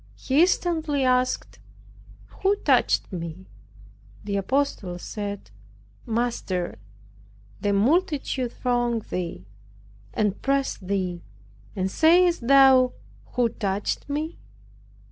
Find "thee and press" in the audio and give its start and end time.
9.11-10.75